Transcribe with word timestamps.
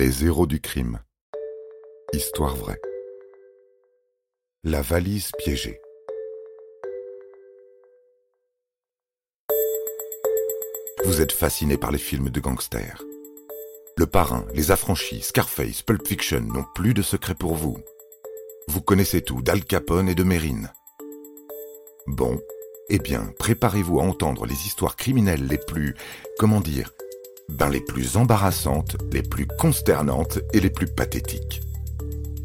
Les 0.00 0.24
héros 0.24 0.46
du 0.46 0.60
crime. 0.60 1.00
Histoire 2.12 2.54
vraie. 2.54 2.80
La 4.62 4.80
valise 4.80 5.32
piégée. 5.40 5.80
Vous 11.04 11.20
êtes 11.20 11.32
fasciné 11.32 11.76
par 11.76 11.90
les 11.90 11.98
films 11.98 12.30
de 12.30 12.38
gangsters. 12.38 13.02
Le 13.96 14.06
Parrain, 14.06 14.46
Les 14.54 14.70
Affranchis, 14.70 15.22
Scarface, 15.22 15.82
Pulp 15.82 16.06
Fiction 16.06 16.42
n'ont 16.42 16.66
plus 16.76 16.94
de 16.94 17.02
secret 17.02 17.34
pour 17.34 17.56
vous. 17.56 17.76
Vous 18.68 18.80
connaissez 18.80 19.22
tout 19.22 19.42
d'Al 19.42 19.64
Capone 19.64 20.08
et 20.08 20.14
de 20.14 20.22
Mérine. 20.22 20.70
Bon, 22.06 22.38
eh 22.88 23.00
bien, 23.00 23.32
préparez-vous 23.40 23.98
à 23.98 24.04
entendre 24.04 24.46
les 24.46 24.64
histoires 24.64 24.94
criminelles 24.94 25.48
les 25.48 25.58
plus, 25.58 25.96
comment 26.38 26.60
dire, 26.60 26.92
ben 27.48 27.68
les 27.68 27.80
plus 27.80 28.16
embarrassantes, 28.16 28.96
les 29.12 29.22
plus 29.22 29.46
consternantes 29.46 30.38
et 30.52 30.60
les 30.60 30.70
plus 30.70 30.86
pathétiques. 30.86 31.62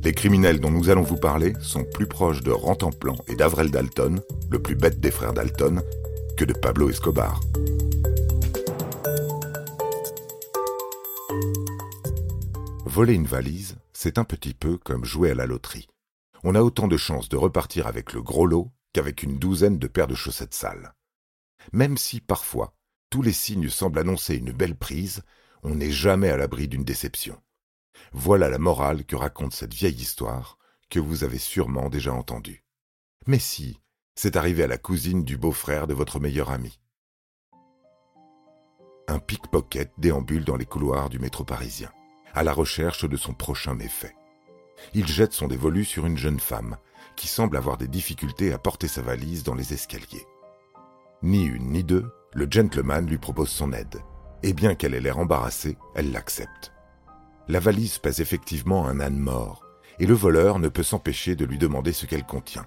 Les 0.04 0.14
criminels 0.14 0.60
dont 0.60 0.72
nous 0.72 0.90
allons 0.90 1.02
vous 1.02 1.18
parler 1.18 1.54
sont 1.62 1.84
plus 1.84 2.08
proches 2.08 2.42
de 2.42 2.52
Rantanplan 2.52 3.16
et 3.28 3.36
d'Avrel 3.36 3.72
Dalton, 3.72 4.22
le 4.50 4.62
plus 4.62 4.76
bête 4.76 5.00
des 5.00 5.12
frères 5.12 5.34
Dalton, 5.34 5.82
que 6.36 6.46
de 6.46 6.54
Pablo 6.54 6.90
Escobar. 6.90 7.40
Voler 12.86 13.14
une 13.14 13.26
valise, 13.26 13.78
c'est 13.94 14.18
un 14.18 14.24
petit 14.24 14.54
peu 14.54 14.78
comme 14.78 15.06
jouer 15.06 15.32
à 15.32 15.36
la 15.36 15.46
loterie. 15.46 15.88
On 16.44 16.54
a 16.56 16.62
autant 16.62 16.88
de 16.88 16.98
chances 16.98 17.30
de 17.30 17.38
repartir 17.38 17.88
avec 17.88 18.14
le 18.14 18.22
gros 18.22 18.46
lot 18.46 18.72
qu'avec 18.92 19.24
une 19.24 19.40
douzaine 19.40 19.80
de 19.80 19.88
paires 19.88 20.08
de 20.08 20.16
chaussettes 20.16 20.54
sales. 20.54 20.94
Même 21.72 21.98
si 21.98 22.20
parfois 22.20 22.74
tous 23.14 23.22
les 23.22 23.32
signes 23.32 23.70
semblent 23.70 24.00
annoncer 24.00 24.38
une 24.38 24.52
belle 24.52 24.76
prise, 24.76 25.22
on 25.62 25.76
n'est 25.76 25.92
jamais 25.92 26.32
à 26.32 26.36
l'abri 26.36 26.68
d'une 26.68 26.84
déception. 26.84 27.40
Voilà 28.12 28.50
la 28.50 28.58
morale 28.58 29.06
que 29.06 29.16
raconte 29.16 29.54
cette 29.54 29.76
vieille 29.76 30.02
histoire 30.02 30.58
que 30.90 31.00
vous 31.00 31.24
avez 31.24 31.38
sûrement 31.38 31.90
déjà 31.90 32.12
entendue. 32.12 32.64
Mais 33.28 33.38
si, 33.38 33.80
c'est 34.16 34.36
arrivé 34.36 34.64
à 34.64 34.68
la 34.68 34.80
cousine 34.80 35.24
du 35.24 35.38
beau-frère 35.38 35.86
de 35.86 35.94
votre 35.94 36.20
meilleur 36.20 36.50
ami. 36.50 36.80
Un 39.08 39.20
pickpocket 39.20 39.92
déambule 40.00 40.44
dans 40.44 40.58
les 40.58 40.66
couloirs 40.66 41.12
du 41.12 41.20
métro 41.20 41.44
parisien, 41.44 41.92
à 42.34 42.42
la 42.42 42.52
recherche 42.52 43.08
de 43.08 43.16
son 43.16 43.36
prochain 43.36 43.76
méfait. 43.76 44.16
Il 44.96 45.06
jette 45.06 45.34
son 45.34 45.48
dévolu 45.48 45.86
sur 45.86 46.08
une 46.08 46.18
jeune 46.18 46.40
femme 46.40 46.78
qui 47.16 47.28
semble 47.28 47.58
avoir 47.58 47.78
des 47.78 47.88
difficultés 47.88 48.54
à 48.54 48.58
porter 48.58 48.88
sa 48.88 49.04
valise 49.04 49.44
dans 49.44 49.54
les 49.54 49.72
escaliers. 49.72 50.26
Ni 51.22 51.44
une 51.44 51.74
ni 51.74 51.84
deux, 51.84 52.12
le 52.36 52.48
gentleman 52.50 53.06
lui 53.06 53.18
propose 53.18 53.50
son 53.50 53.74
aide, 53.74 54.02
et 54.42 54.54
bien 54.54 54.76
qu'elle 54.76 54.94
ait 54.94 55.00
l'air 55.00 55.20
embarrassée, 55.20 55.78
elle 55.96 56.12
l'accepte. 56.12 56.74
La 57.48 57.60
valise 57.60 58.00
pèse 58.00 58.22
effectivement 58.22 58.88
un 58.88 59.00
âne 59.00 59.18
mort, 59.18 59.64
et 60.00 60.06
le 60.06 60.14
voleur 60.14 60.60
ne 60.60 60.70
peut 60.70 60.84
s'empêcher 60.84 61.36
de 61.36 61.46
lui 61.46 61.58
demander 61.58 61.94
ce 61.94 62.06
qu'elle 62.06 62.26
contient. 62.26 62.66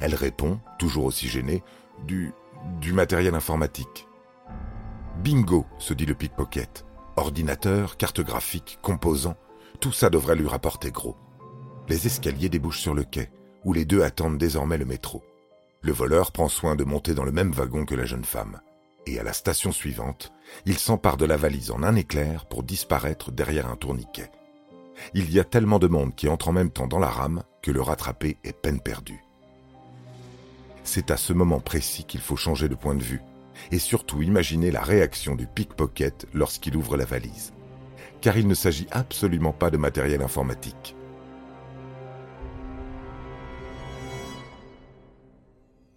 Elle 0.00 0.14
répond, 0.14 0.60
toujours 0.78 1.04
aussi 1.04 1.28
gênée, 1.28 1.62
du, 2.04 2.32
du 2.80 2.92
matériel 2.92 3.34
informatique. 3.34 4.08
Bingo, 5.22 5.66
se 5.78 5.94
dit 5.94 6.06
le 6.06 6.14
pickpocket. 6.14 6.84
Ordinateur, 7.16 7.96
carte 7.96 8.20
graphique, 8.20 8.78
composants, 8.82 9.36
tout 9.80 9.92
ça 9.92 10.10
devrait 10.10 10.36
lui 10.36 10.48
rapporter 10.48 10.90
gros. 10.90 11.16
Les 11.88 12.06
escaliers 12.06 12.48
débouchent 12.48 12.80
sur 12.80 12.94
le 12.94 13.04
quai, 13.04 13.30
où 13.64 13.72
les 13.72 13.84
deux 13.84 14.02
attendent 14.02 14.38
désormais 14.38 14.78
le 14.78 14.84
métro. 14.84 15.22
Le 15.82 15.92
voleur 15.92 16.32
prend 16.32 16.48
soin 16.48 16.76
de 16.76 16.84
monter 16.84 17.14
dans 17.14 17.24
le 17.24 17.32
même 17.32 17.52
wagon 17.52 17.84
que 17.84 17.94
la 17.94 18.04
jeune 18.04 18.24
femme 18.24 18.60
et 19.06 19.18
à 19.18 19.22
la 19.22 19.32
station 19.32 19.72
suivante, 19.72 20.32
il 20.64 20.78
s'empare 20.78 21.16
de 21.16 21.24
la 21.24 21.36
valise 21.36 21.70
en 21.70 21.82
un 21.82 21.96
éclair 21.96 22.46
pour 22.46 22.62
disparaître 22.62 23.30
derrière 23.30 23.68
un 23.68 23.76
tourniquet. 23.76 24.30
Il 25.14 25.32
y 25.32 25.38
a 25.38 25.44
tellement 25.44 25.78
de 25.78 25.86
monde 25.86 26.14
qui 26.14 26.28
entre 26.28 26.48
en 26.48 26.52
même 26.52 26.70
temps 26.70 26.86
dans 26.86 26.98
la 26.98 27.08
rame 27.08 27.42
que 27.62 27.70
le 27.70 27.82
rattraper 27.82 28.36
est 28.44 28.52
peine 28.52 28.80
perdue. 28.80 29.22
C'est 30.84 31.10
à 31.10 31.16
ce 31.16 31.32
moment 31.32 31.60
précis 31.60 32.04
qu'il 32.04 32.20
faut 32.20 32.36
changer 32.36 32.68
de 32.68 32.74
point 32.74 32.94
de 32.94 33.02
vue, 33.02 33.20
et 33.70 33.78
surtout 33.78 34.22
imaginer 34.22 34.70
la 34.70 34.82
réaction 34.82 35.34
du 35.34 35.46
pickpocket 35.46 36.26
lorsqu'il 36.34 36.76
ouvre 36.76 36.96
la 36.96 37.04
valise. 37.04 37.52
Car 38.20 38.36
il 38.36 38.46
ne 38.46 38.54
s'agit 38.54 38.86
absolument 38.90 39.52
pas 39.52 39.70
de 39.70 39.76
matériel 39.76 40.22
informatique. 40.22 40.94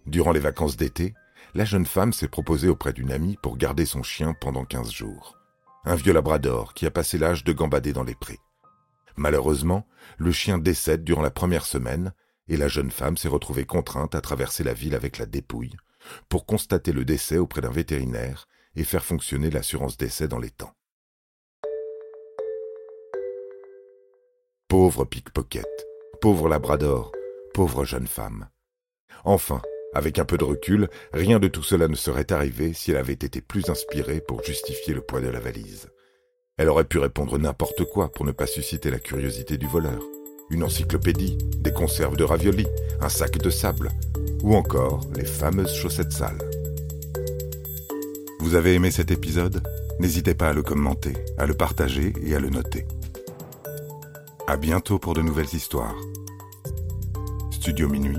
Durant 0.06 0.32
les 0.32 0.40
vacances 0.40 0.76
d'été, 0.76 1.14
la 1.54 1.64
jeune 1.64 1.86
femme 1.86 2.12
s'est 2.12 2.28
proposée 2.28 2.68
auprès 2.68 2.92
d'une 2.92 3.12
amie 3.12 3.36
pour 3.42 3.56
garder 3.56 3.84
son 3.84 4.02
chien 4.02 4.34
pendant 4.40 4.64
quinze 4.64 4.90
jours. 4.90 5.36
Un 5.84 5.94
vieux 5.94 6.12
labrador 6.12 6.74
qui 6.74 6.86
a 6.86 6.90
passé 6.90 7.18
l'âge 7.18 7.44
de 7.44 7.52
gambader 7.52 7.92
dans 7.92 8.04
les 8.04 8.14
prés. 8.14 8.38
Malheureusement, 9.16 9.86
le 10.18 10.32
chien 10.32 10.58
décède 10.58 11.04
durant 11.04 11.22
la 11.22 11.30
première 11.30 11.66
semaine 11.66 12.12
et 12.48 12.56
la 12.56 12.68
jeune 12.68 12.90
femme 12.90 13.16
s'est 13.16 13.28
retrouvée 13.28 13.64
contrainte 13.64 14.14
à 14.14 14.20
traverser 14.20 14.64
la 14.64 14.74
ville 14.74 14.94
avec 14.94 15.18
la 15.18 15.26
dépouille 15.26 15.76
pour 16.28 16.46
constater 16.46 16.92
le 16.92 17.04
décès 17.04 17.38
auprès 17.38 17.60
d'un 17.60 17.70
vétérinaire 17.70 18.46
et 18.76 18.84
faire 18.84 19.04
fonctionner 19.04 19.50
l'assurance 19.50 19.96
décès 19.96 20.28
dans 20.28 20.38
les 20.38 20.50
temps. 20.50 20.74
Pauvre 24.68 25.04
pickpocket, 25.04 25.68
pauvre 26.20 26.48
labrador, 26.48 27.12
pauvre 27.52 27.84
jeune 27.84 28.06
femme. 28.06 28.48
Enfin, 29.24 29.60
avec 29.94 30.18
un 30.18 30.24
peu 30.24 30.38
de 30.38 30.44
recul, 30.44 30.88
rien 31.12 31.38
de 31.38 31.48
tout 31.48 31.62
cela 31.62 31.88
ne 31.88 31.96
serait 31.96 32.32
arrivé 32.32 32.72
si 32.72 32.90
elle 32.90 32.96
avait 32.96 33.12
été 33.12 33.40
plus 33.40 33.68
inspirée 33.68 34.20
pour 34.20 34.42
justifier 34.44 34.94
le 34.94 35.00
poids 35.00 35.20
de 35.20 35.28
la 35.28 35.40
valise. 35.40 35.88
Elle 36.56 36.68
aurait 36.68 36.84
pu 36.84 36.98
répondre 36.98 37.38
n'importe 37.38 37.84
quoi 37.84 38.12
pour 38.12 38.24
ne 38.24 38.32
pas 38.32 38.46
susciter 38.46 38.90
la 38.90 38.98
curiosité 38.98 39.58
du 39.58 39.66
voleur. 39.66 40.00
Une 40.50 40.62
encyclopédie, 40.62 41.38
des 41.56 41.72
conserves 41.72 42.16
de 42.16 42.24
raviolis, 42.24 42.66
un 43.00 43.08
sac 43.08 43.38
de 43.38 43.50
sable, 43.50 43.90
ou 44.42 44.54
encore 44.54 45.00
les 45.16 45.24
fameuses 45.24 45.74
chaussettes 45.74 46.12
sales. 46.12 46.50
Vous 48.40 48.54
avez 48.54 48.74
aimé 48.74 48.90
cet 48.90 49.10
épisode? 49.10 49.62
N'hésitez 49.98 50.34
pas 50.34 50.48
à 50.48 50.52
le 50.52 50.62
commenter, 50.62 51.12
à 51.36 51.46
le 51.46 51.54
partager 51.54 52.12
et 52.24 52.34
à 52.34 52.40
le 52.40 52.50
noter. 52.50 52.86
À 54.46 54.56
bientôt 54.56 54.98
pour 54.98 55.14
de 55.14 55.22
nouvelles 55.22 55.54
histoires. 55.54 55.96
Studio 57.50 57.88
Minuit 57.88 58.18